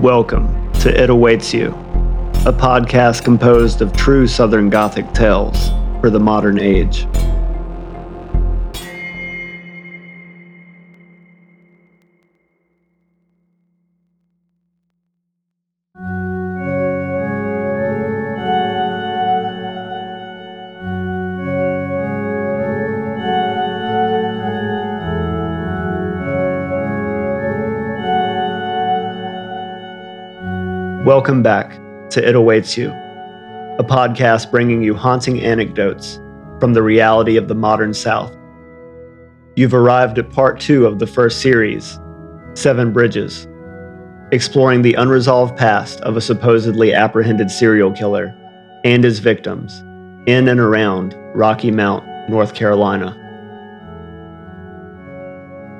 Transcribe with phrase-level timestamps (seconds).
[0.00, 1.72] Welcome to It Awaits You,
[2.46, 5.68] a podcast composed of true Southern Gothic tales
[6.00, 7.06] for the modern age.
[31.10, 31.72] Welcome back
[32.10, 36.20] to It Awaits You, a podcast bringing you haunting anecdotes
[36.60, 38.32] from the reality of the modern South.
[39.56, 41.98] You've arrived at part two of the first series,
[42.54, 43.48] Seven Bridges,
[44.30, 48.32] exploring the unresolved past of a supposedly apprehended serial killer
[48.84, 49.80] and his victims
[50.28, 53.16] in and around Rocky Mount, North Carolina.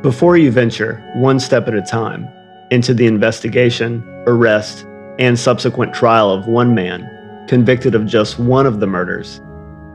[0.03, 2.29] Before you venture, one step at a time,
[2.73, 4.87] into the investigation, arrest,
[5.21, 7.07] and subsequent trial of one man
[7.47, 9.41] convicted of just one of the murders,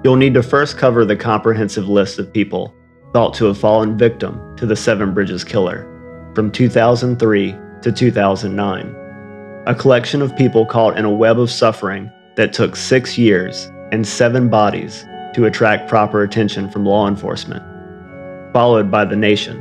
[0.04, 2.76] you'll need to first cover the comprehensive list of people
[3.12, 5.92] thought to have fallen victim to the Seven Bridges Killer
[6.36, 9.64] from 2003 to 2009.
[9.66, 14.08] A collection of people caught in a web of suffering that took six years and
[14.08, 17.64] seven bodies to attract proper attention from law enforcement,
[18.54, 19.58] followed by the nation.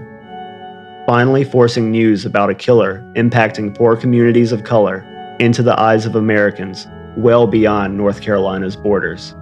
[1.06, 5.08] Finally, forcing news about a killer impacting poor communities of color
[5.40, 9.34] into the eyes of Americans well beyond North Carolina's borders.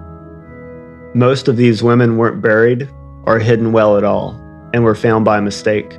[1.15, 2.89] Most of these women weren't buried
[3.25, 4.39] or hidden well at all
[4.73, 5.97] and were found by mistake,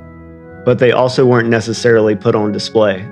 [0.65, 3.09] but they also weren't necessarily put on display.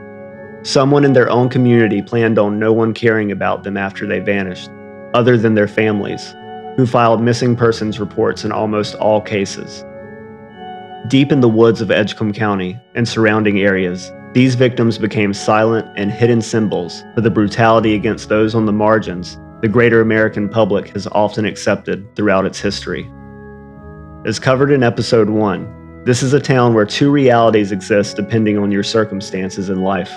[0.64, 4.70] Someone in their own community planned on no one caring about them after they vanished,
[5.14, 6.34] other than their families,
[6.76, 9.86] who filed missing persons reports in almost all cases.
[11.08, 16.12] Deep in the woods of Edgecombe County and surrounding areas, these victims became silent and
[16.12, 21.08] hidden symbols for the brutality against those on the margins the greater American public has
[21.14, 23.10] often accepted throughout its history.
[24.26, 28.72] As covered in episode 1, this is a town where two realities exist depending on
[28.72, 30.12] your circumstances in life.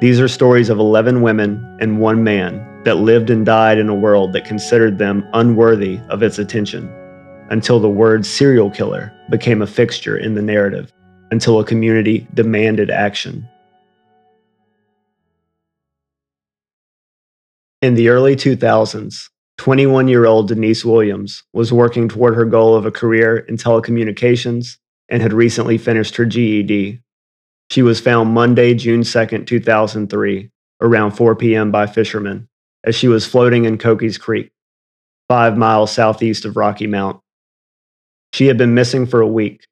[0.00, 3.94] These are stories of 11 women and one man that lived and died in a
[3.94, 6.88] world that considered them unworthy of its attention,
[7.50, 10.92] until the word serial killer became a fixture in the narrative
[11.36, 13.46] until a community demanded action.
[17.82, 22.86] In the early 2000s, 21 year old Denise Williams was working toward her goal of
[22.86, 24.78] a career in telecommunications
[25.10, 27.02] and had recently finished her GED.
[27.68, 31.70] She was found Monday, June 2, 2003, around 4 p.m.
[31.70, 32.48] by fishermen
[32.82, 34.52] as she was floating in Cokies Creek,
[35.28, 37.20] five miles southeast of Rocky Mount.
[38.32, 39.66] She had been missing for a week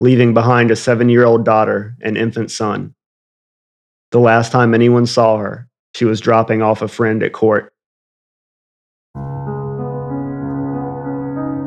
[0.00, 2.94] leaving behind a seven year old daughter and infant son.
[4.12, 7.72] The last time anyone saw her, she was dropping off a friend at court.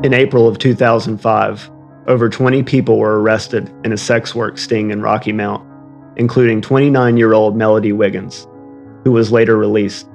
[0.03, 1.71] In April of 2005,
[2.07, 5.65] over 20 people were arrested in a sex work sting in Rocky Mount,
[6.17, 8.47] including 29 year old Melody Wiggins,
[9.03, 10.09] who was later released.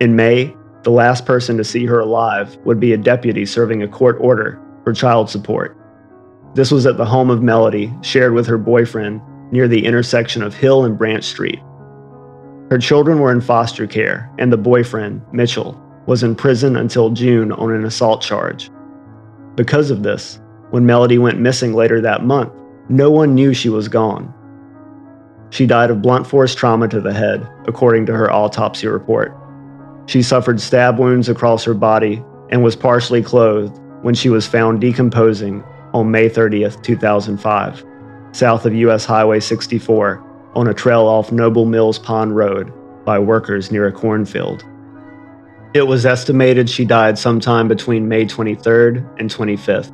[0.00, 3.88] In May, the last person to see her alive would be a deputy serving a
[3.88, 5.75] court order for child support.
[6.56, 9.20] This was at the home of Melody, shared with her boyfriend,
[9.52, 11.60] near the intersection of Hill and Branch Street.
[12.70, 17.52] Her children were in foster care, and the boyfriend, Mitchell, was in prison until June
[17.52, 18.70] on an assault charge.
[19.54, 20.40] Because of this,
[20.70, 22.54] when Melody went missing later that month,
[22.88, 24.32] no one knew she was gone.
[25.50, 29.36] She died of blunt force trauma to the head, according to her autopsy report.
[30.06, 34.80] She suffered stab wounds across her body and was partially clothed when she was found
[34.80, 35.62] decomposing
[35.96, 37.84] on May 30th, 2005,
[38.32, 40.22] south of US Highway 64
[40.54, 42.70] on a trail off Noble Mills Pond Road
[43.06, 44.62] by workers near a cornfield.
[45.72, 49.90] It was estimated she died sometime between May 23rd and 25th.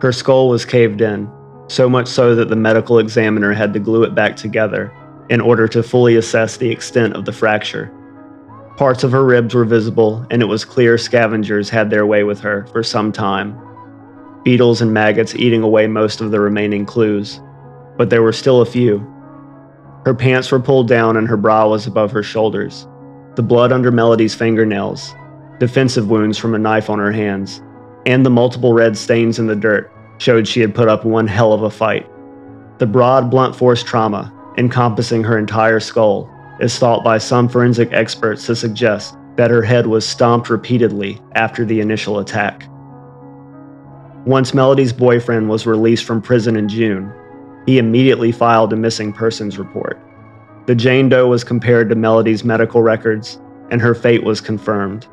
[0.00, 1.30] Her skull was caved in,
[1.68, 4.90] so much so that the medical examiner had to glue it back together
[5.28, 7.92] in order to fully assess the extent of the fracture.
[8.78, 12.40] Parts of her ribs were visible, and it was clear scavengers had their way with
[12.40, 13.58] her for some time
[14.46, 17.40] beetles and maggots eating away most of the remaining clues,
[17.96, 18.98] but there were still a few.
[20.04, 22.86] Her pants were pulled down and her bra was above her shoulders.
[23.34, 25.16] The blood under Melody's fingernails,
[25.58, 27.60] defensive wounds from a knife on her hands,
[28.06, 31.52] and the multiple red stains in the dirt showed she had put up one hell
[31.52, 32.08] of a fight.
[32.78, 38.46] The broad, blunt force trauma, encompassing her entire skull, is thought by some forensic experts
[38.46, 42.68] to suggest that her head was stomped repeatedly after the initial attack.
[44.26, 47.12] Once Melody's boyfriend was released from prison in June,
[47.64, 50.00] he immediately filed a missing persons report.
[50.66, 53.40] The Jane Doe was compared to Melody's medical records,
[53.70, 55.06] and her fate was confirmed.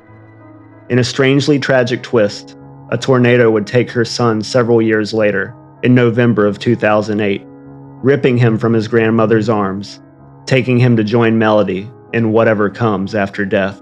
[0.89, 2.57] In a strangely tragic twist,
[2.89, 8.57] a tornado would take her son several years later, in November of 2008, ripping him
[8.57, 10.01] from his grandmother's arms,
[10.47, 13.79] taking him to join Melody in whatever comes after death.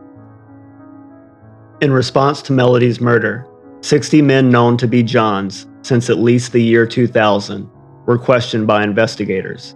[1.79, 3.47] In response to Melody's murder,
[3.81, 7.69] 60 men known to be Johns since at least the year 2000
[8.05, 9.75] were questioned by investigators.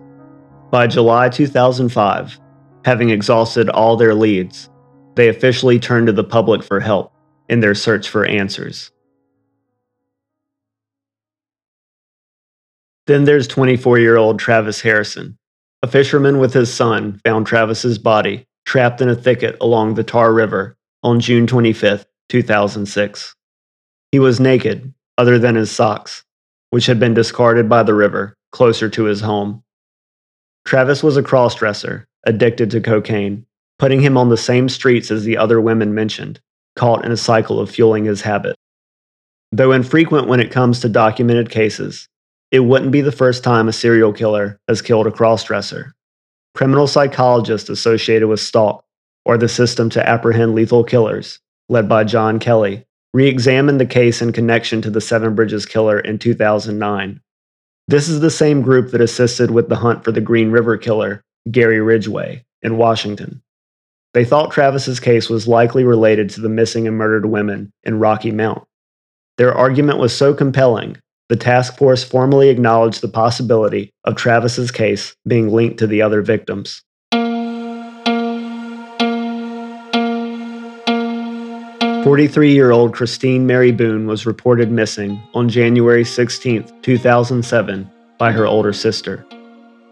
[0.72, 2.40] By July 2005,
[2.86, 4.70] having exhausted all their leads,
[5.16, 7.14] they officially turned to the public for help
[7.50, 8.92] in their search for answers.
[13.08, 15.38] Then there's 24 year old Travis Harrison.
[15.82, 20.34] A fisherman with his son found Travis's body trapped in a thicket along the Tar
[20.34, 23.35] River on June 25, 2006.
[24.12, 26.24] He was naked, other than his socks,
[26.70, 29.64] which had been discarded by the river closer to his home.
[30.66, 33.46] Travis was a crossdresser, addicted to cocaine,
[33.78, 36.40] putting him on the same streets as the other women mentioned,
[36.76, 38.56] caught in a cycle of fueling his habit.
[39.52, 42.08] Though infrequent when it comes to documented cases,
[42.52, 45.92] it wouldn't be the first time a serial killer has killed a crossdresser.
[46.56, 48.86] Criminal psychologists associated with Stalk,
[49.26, 52.85] or the System to Apprehend Lethal Killers, led by John Kelly,
[53.16, 57.22] re examined the case in connection to the Seven Bridges killer in 2009.
[57.88, 61.24] This is the same group that assisted with the hunt for the Green River killer,
[61.50, 63.42] Gary Ridgway, in Washington.
[64.14, 68.32] They thought Travis's case was likely related to the missing and murdered women in Rocky
[68.32, 68.66] Mount.
[69.38, 70.98] Their argument was so compelling,
[71.30, 76.22] the task force formally acknowledged the possibility of Travis's case being linked to the other
[76.22, 76.84] victims.
[82.06, 89.26] Forty-three-year-old Christine Mary Boone was reported missing on January 16, 2007, by her older sister,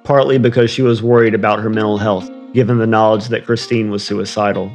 [0.04, 4.06] partly because she was worried about her mental health, given the knowledge that Christine was
[4.06, 4.72] suicidal.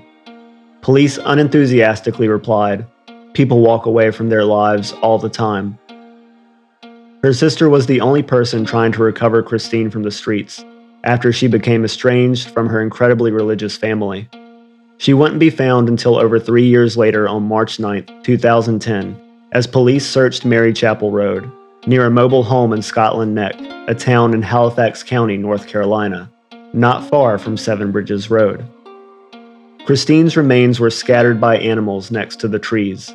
[0.80, 2.84] Police unenthusiastically replied,
[3.34, 5.78] People walk away from their lives all the time.
[7.22, 10.64] Her sister was the only person trying to recover Christine from the streets
[11.04, 14.28] after she became estranged from her incredibly religious family.
[14.98, 19.20] She wouldn't be found until over three years later on March 9, 2010,
[19.52, 21.48] as police searched Mary Chapel Road,
[21.86, 23.54] near a mobile home in Scotland Neck,
[23.86, 26.28] a town in Halifax County, North Carolina,
[26.72, 28.66] not far from Seven Bridges Road.
[29.86, 33.14] Christine's remains were scattered by animals next to the trees.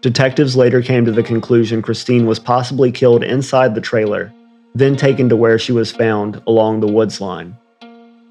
[0.00, 4.32] Detectives later came to the conclusion Christine was possibly killed inside the trailer,
[4.74, 7.54] then taken to where she was found along the woods line.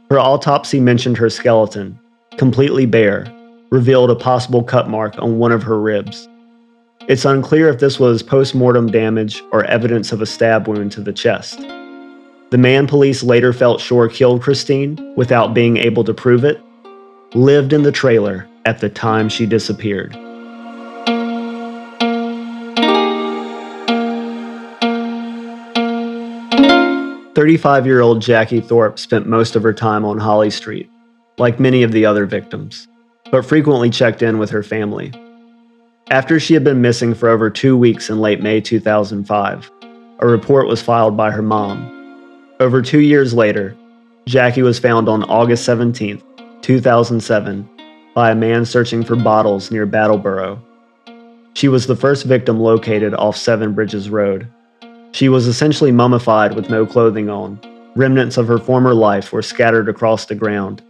[0.09, 1.99] Her autopsy mentioned her skeleton,
[2.37, 3.25] completely bare,
[3.71, 6.29] revealed a possible cut mark on one of her ribs.
[7.07, 11.01] It's unclear if this was post mortem damage or evidence of a stab wound to
[11.01, 11.59] the chest.
[12.49, 16.61] The man police later felt sure killed Christine without being able to prove it
[17.33, 20.13] lived in the trailer at the time she disappeared.
[27.35, 30.89] Thirty-five year old Jackie Thorpe spent most of her time on Holly Street,
[31.37, 32.87] like many of the other victims,
[33.31, 35.13] but frequently checked in with her family.
[36.09, 39.71] After she had been missing for over two weeks in late May 2005,
[40.19, 41.93] a report was filed by her mom.
[42.59, 43.75] Over two years later,
[44.25, 46.21] Jackie was found on August 17,
[46.61, 47.69] 2007,
[48.15, 50.59] by a man searching for bottles near Battleboro.
[51.53, 54.47] She was the first victim located off Seven Bridges Road.
[55.11, 57.59] She was essentially mummified with no clothing on.
[57.95, 60.81] Remnants of her former life were scattered across the ground,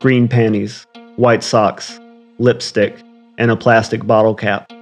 [0.00, 2.00] green panties, white socks,
[2.38, 2.96] lipstick,
[3.36, 4.72] and a plastic bottle cap.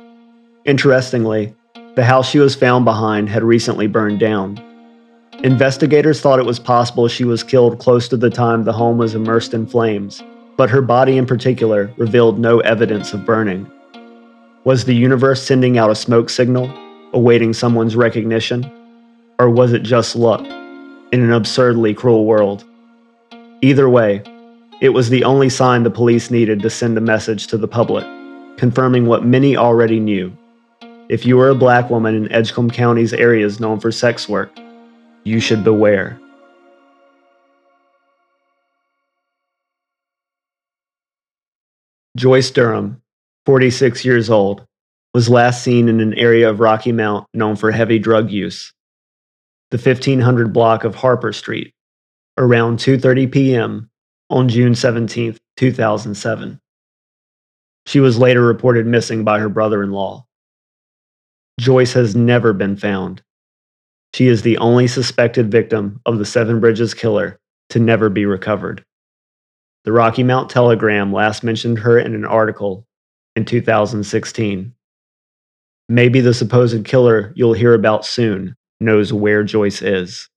[0.64, 1.52] Interestingly,
[1.96, 4.62] the house she was found behind had recently burned down.
[5.42, 9.16] Investigators thought it was possible she was killed close to the time the home was
[9.16, 10.22] immersed in flames,
[10.56, 13.68] but her body in particular revealed no evidence of burning.
[14.62, 16.72] Was the universe sending out a smoke signal,
[17.12, 18.70] awaiting someone's recognition?
[19.40, 22.64] Or was it just luck in an absurdly cruel world?
[23.62, 24.22] Either way,
[24.80, 28.06] it was the only sign the police needed to send a message to the public,
[28.56, 30.36] confirming what many already knew.
[31.08, 34.56] If you are a black woman in Edgecombe County's areas known for sex work,
[35.24, 36.20] you should beware.
[42.16, 43.02] Joyce Durham,
[43.46, 44.64] 46 years old,
[45.12, 48.72] was last seen in an area of Rocky Mount known for heavy drug use.
[49.70, 51.72] The 1500 block of Harper Street,
[52.36, 53.90] around 2:30 p.m
[54.30, 56.60] on June 17, 2007.
[57.86, 60.26] She was later reported missing by her brother in law.
[61.58, 63.22] Joyce has never been found.
[64.14, 67.38] She is the only suspected victim of the Seven Bridges killer
[67.70, 68.84] to never be recovered.
[69.84, 72.86] the Rocky Mount Telegram last mentioned her in an article
[73.36, 74.74] in 2016.
[75.88, 80.28] Maybe the supposed killer you'll hear about soon knows where Joyce is.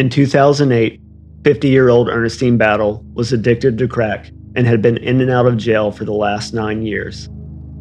[0.00, 0.98] In 2008,
[1.44, 5.44] 50 year old Ernestine Battle was addicted to crack and had been in and out
[5.44, 7.28] of jail for the last nine years,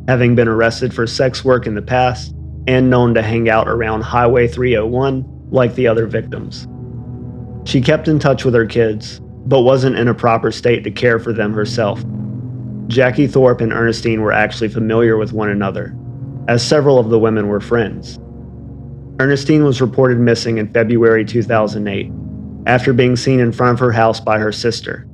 [0.10, 2.36] having been arrested for sex work in the past
[2.68, 6.68] and known to hang out around Highway 301 like the other victims.
[7.64, 11.20] She kept in touch with her kids, but wasn't in a proper state to care
[11.20, 12.04] for them herself.
[12.88, 15.96] Jackie Thorpe and Ernestine were actually familiar with one another,
[16.50, 18.20] as several of the women were friends.
[19.20, 22.10] Ernestine was reported missing in February 2008
[22.66, 25.06] after being seen in front of her house by her sister,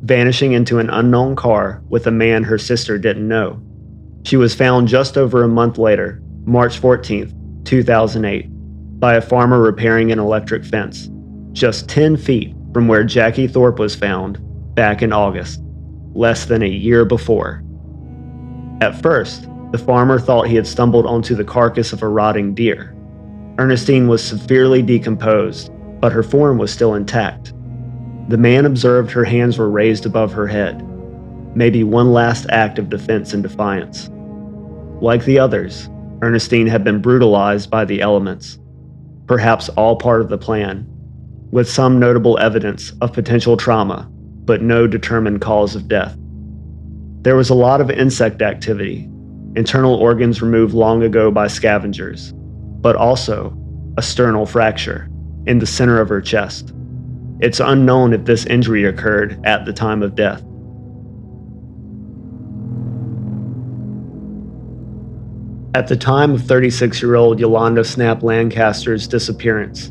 [0.00, 3.60] vanishing into an unknown car with a man her sister didn't know.
[4.24, 8.46] She was found just over a month later, March 14, 2008,
[8.98, 11.10] by a farmer repairing an electric fence,
[11.52, 14.38] just 10 feet from where Jackie Thorpe was found
[14.74, 15.60] back in August,
[16.14, 17.62] less than a year before.
[18.80, 22.96] At first, the farmer thought he had stumbled onto the carcass of a rotting deer.
[23.58, 27.52] Ernestine was severely decomposed, but her form was still intact.
[28.28, 30.82] The man observed her hands were raised above her head,
[31.54, 34.08] maybe one last act of defense and defiance.
[35.00, 35.90] Like the others,
[36.22, 38.58] Ernestine had been brutalized by the elements,
[39.26, 40.86] perhaps all part of the plan,
[41.50, 44.08] with some notable evidence of potential trauma,
[44.44, 46.16] but no determined cause of death.
[47.22, 49.08] There was a lot of insect activity,
[49.56, 52.32] internal organs removed long ago by scavengers,
[52.82, 53.56] but also
[53.96, 55.08] a sternal fracture
[55.46, 56.74] in the center of her chest.
[57.40, 60.42] It's unknown if this injury occurred at the time of death.
[65.74, 69.90] At the time of 36 year old Yolanda Snap Lancaster's disappearance,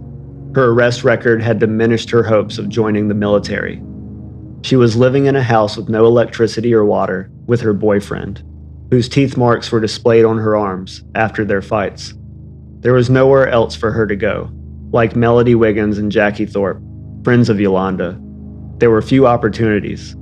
[0.54, 3.82] her arrest record had diminished her hopes of joining the military.
[4.64, 8.44] She was living in a house with no electricity or water with her boyfriend,
[8.92, 12.14] whose teeth marks were displayed on her arms after their fights.
[12.82, 14.50] There was nowhere else for her to go.
[14.92, 16.82] Like Melody Wiggins and Jackie Thorpe,
[17.24, 18.20] friends of Yolanda,
[18.80, 20.16] there were few opportunities,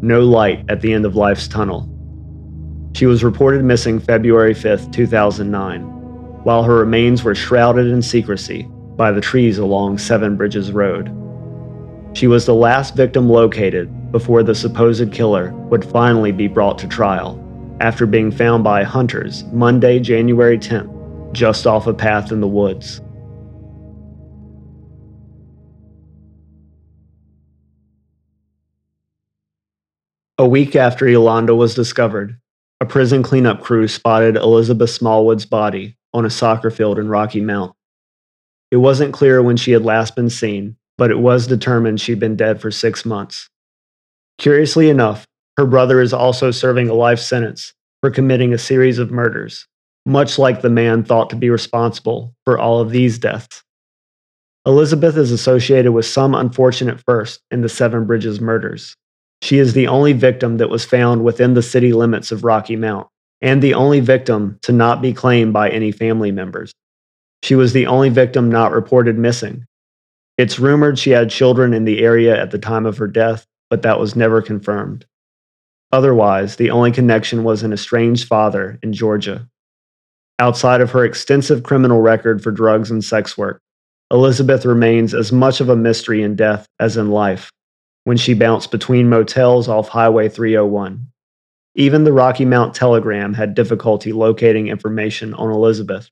[0.00, 1.92] no light at the end of life's tunnel.
[2.94, 5.82] She was reported missing February 5, 2009,
[6.42, 11.10] while her remains were shrouded in secrecy by the trees along Seven Bridges Road.
[12.14, 16.88] She was the last victim located before the supposed killer would finally be brought to
[16.88, 17.42] trial
[17.82, 20.95] after being found by hunters Monday, January 10th,
[21.36, 23.00] just off a path in the woods.
[30.38, 32.38] A week after Yolanda was discovered,
[32.80, 37.74] a prison cleanup crew spotted Elizabeth Smallwood's body on a soccer field in Rocky Mount.
[38.70, 42.36] It wasn't clear when she had last been seen, but it was determined she'd been
[42.36, 43.48] dead for six months.
[44.38, 45.26] Curiously enough,
[45.56, 49.66] her brother is also serving a life sentence for committing a series of murders,
[50.06, 53.62] much like the man thought to be responsible for all of these deaths.
[54.64, 58.96] Elizabeth is associated with some unfortunate first in the Seven Bridges murders.
[59.42, 63.08] She is the only victim that was found within the city limits of Rocky Mount,
[63.42, 66.72] and the only victim to not be claimed by any family members.
[67.42, 69.66] She was the only victim not reported missing.
[70.38, 73.82] It's rumored she had children in the area at the time of her death, but
[73.82, 75.06] that was never confirmed.
[75.92, 79.48] Otherwise, the only connection was an estranged father in Georgia.
[80.38, 83.62] Outside of her extensive criminal record for drugs and sex work,
[84.10, 87.50] Elizabeth remains as much of a mystery in death as in life
[88.04, 91.08] when she bounced between motels off Highway 301.
[91.74, 96.08] Even the Rocky Mount Telegram had difficulty locating information on Elizabeth.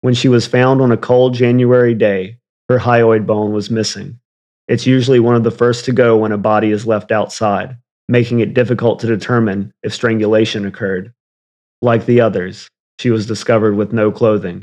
[0.00, 2.38] When she was found on a cold January day,
[2.70, 4.18] her hyoid bone was missing.
[4.66, 7.76] It's usually one of the first to go when a body is left outside,
[8.08, 11.12] making it difficult to determine if strangulation occurred.
[11.82, 14.62] Like the others, she was discovered with no clothing.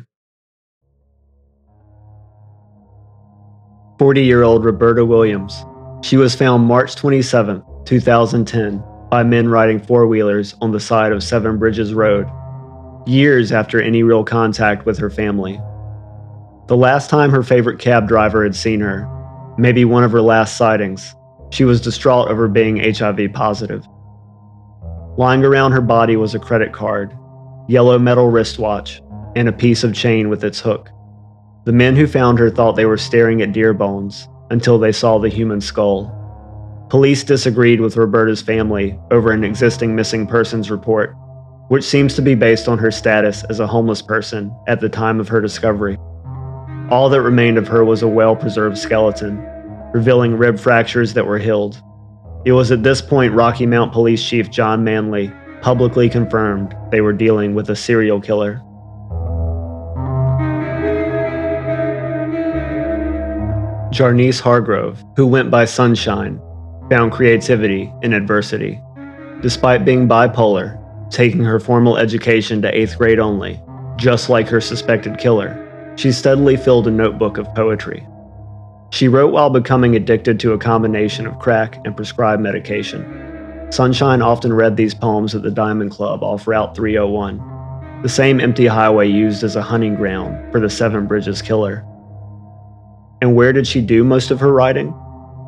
[3.98, 5.65] 40 year old Roberta Williams
[6.03, 11.24] she was found March 27, 2010, by men riding four wheelers on the side of
[11.24, 12.27] Seven Bridges Road,
[13.08, 15.60] years after any real contact with her family.
[16.67, 19.10] The last time her favorite cab driver had seen her,
[19.58, 21.15] maybe one of her last sightings,
[21.50, 23.84] she was distraught over being HIV positive.
[25.17, 27.12] Lying around her body was a credit card,
[27.67, 29.01] yellow metal wristwatch,
[29.36, 30.89] and a piece of chain with its hook.
[31.65, 35.17] The men who found her thought they were staring at deer bones, until they saw
[35.17, 36.13] the human skull.
[36.89, 41.13] Police disagreed with Roberta's family over an existing missing persons report,
[41.67, 45.19] which seems to be based on her status as a homeless person at the time
[45.19, 45.97] of her discovery.
[46.89, 49.38] All that remained of her was a well preserved skeleton,
[49.93, 51.81] revealing rib fractures that were healed.
[52.45, 57.13] It was at this point Rocky Mount Police Chief John Manley publicly confirmed they were
[57.13, 58.61] dealing with a serial killer.
[63.91, 66.39] Jarnice Hargrove, who went by Sunshine,
[66.89, 68.79] found creativity in adversity.
[69.41, 70.77] Despite being bipolar,
[71.09, 73.61] taking her formal education to eighth grade only,
[73.95, 75.63] just like her suspected killer,
[75.95, 78.05] she steadily filled a notebook of poetry.
[78.91, 83.26] She wrote while becoming addicted to a combination of crack and prescribed medication.
[83.69, 88.65] Sunshine often read these poems at the Diamond Club off Route 301, the same empty
[88.65, 91.86] highway used as a hunting ground for the Seven Bridges killer.
[93.21, 94.91] And where did she do most of her writing?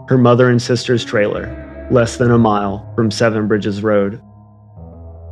[0.10, 4.22] Her mother and sister's trailer, less than a mile from Seven Bridges Road.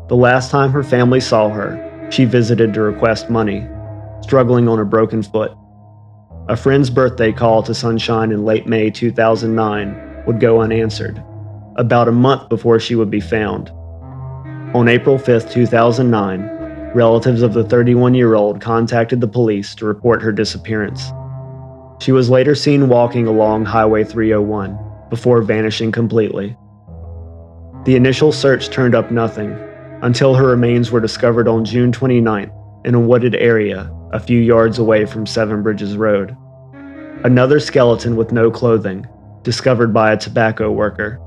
[0.08, 3.67] The last time her family saw her, she visited to request money,
[4.22, 5.51] struggling on a broken foot.
[6.48, 11.22] A friend's birthday call to Sunshine in late May 2009 would go unanswered,
[11.77, 13.69] about a month before she would be found.
[14.75, 20.22] On April 5, 2009, relatives of the 31 year old contacted the police to report
[20.22, 21.12] her disappearance.
[22.00, 24.77] She was later seen walking along Highway 301
[25.10, 26.55] before vanishing completely.
[27.86, 29.57] The initial search turned up nothing
[30.01, 32.51] until her remains were discovered on June 29th
[32.86, 36.36] in a wooded area a few yards away from Seven Bridges Road.
[37.24, 39.05] Another skeleton with no clothing,
[39.43, 41.19] discovered by a tobacco worker.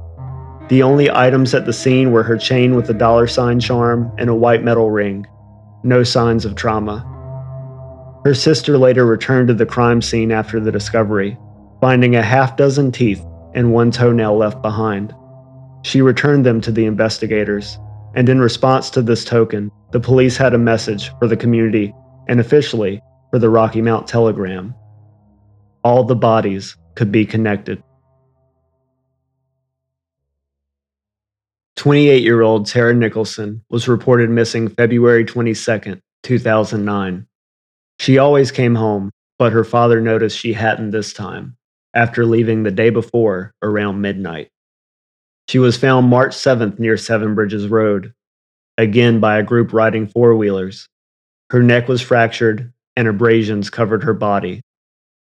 [0.71, 4.31] The only items at the scene were her chain with a dollar sign charm and
[4.31, 5.27] a white metal ring.
[5.83, 7.05] No signs of trauma.
[8.25, 11.37] Her sister later returned to the crime scene after the discovery,
[11.81, 13.21] finding a half dozen teeth
[13.53, 15.13] and one toenail left behind.
[15.83, 17.77] She returned them to the investigators,
[18.15, 21.93] and in response to this token, the police had a message for the community
[22.29, 24.73] and officially for the Rocky Mount Telegram.
[25.83, 27.83] All the bodies could be connected.
[31.81, 37.27] 28 year old Tara Nicholson was reported missing February 22, 2009.
[37.99, 41.57] She always came home, but her father noticed she hadn't this time,
[41.95, 44.51] after leaving the day before around midnight.
[45.49, 48.13] She was found March 7th near Seven Bridges Road,
[48.77, 50.87] again by a group riding four wheelers.
[51.49, 54.61] Her neck was fractured and abrasions covered her body.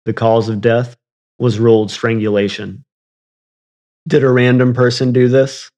[0.04, 0.98] The cause of death
[1.38, 2.84] was ruled strangulation.
[4.10, 5.70] Did a random person do this?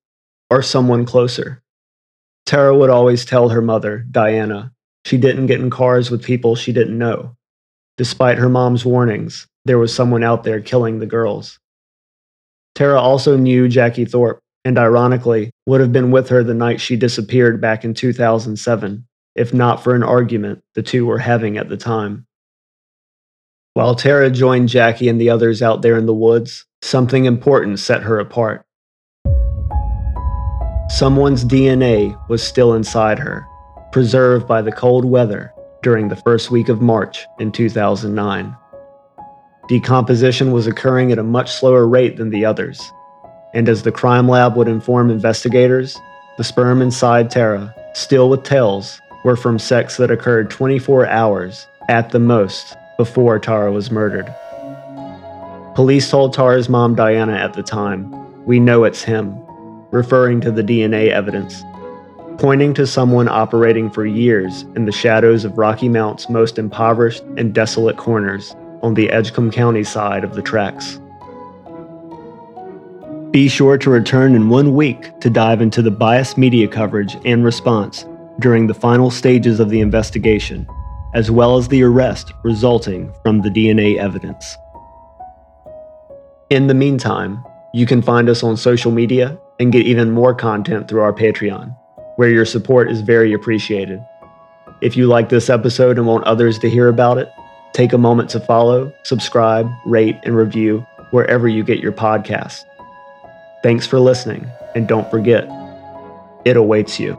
[0.52, 1.64] Or someone closer?
[2.46, 4.74] Tara would always tell her mother, Diana,
[5.06, 7.36] she didn't get in cars with people she didn't know.
[7.98, 11.58] Despite her mom's warnings, there was someone out there killing the girls.
[12.76, 16.96] Tara also knew Jackie Thorpe, and ironically, would have been with her the night she
[16.96, 21.78] disappeared back in 2007 if not for an argument the two were having at the
[21.78, 22.26] time.
[23.74, 28.04] While Tara joined Jackie and the others out there in the woods, something important set
[28.04, 28.66] her apart.
[30.92, 33.48] Someone's DNA was still inside her,
[33.94, 38.56] preserved by the cold weather during the first week of March in 2009.
[39.70, 42.92] Decomposition was occurring at a much slower rate than the others,
[43.54, 45.98] and as the crime lab would inform investigators,
[46.38, 52.10] the sperm inside Tara, still with tails, were from sex that occurred 24 hours, at
[52.10, 54.32] the most, before Tara was murdered.
[55.74, 59.42] Police told Tara's mom Diana at the time, We know it's him,
[59.92, 61.64] referring to the DNA evidence,
[62.38, 67.54] pointing to someone operating for years in the shadows of Rocky Mount's most impoverished and
[67.54, 71.00] desolate corners on the Edgecombe County side of the tracks.
[73.32, 77.46] Be sure to return in one week to dive into the biased media coverage and
[77.46, 78.06] response
[78.40, 80.68] during the final stages of the investigation,
[81.14, 84.58] as well as the arrest resulting from the DNA evidence.
[86.50, 87.42] In the meantime,
[87.74, 91.78] you can find us on social media and get even more content through our Patreon,
[92.16, 94.04] where your support is very appreciated.
[94.82, 97.32] If you like this episode and want others to hear about it,
[97.72, 102.64] take a moment to follow, subscribe, rate, and review wherever you get your podcast.
[103.62, 105.48] Thanks for listening, and don't forget,
[106.44, 107.14] it awaits you.